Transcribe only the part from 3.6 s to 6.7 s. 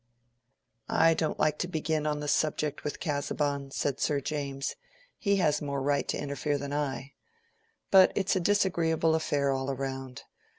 said Sir James. "He has more right to interfere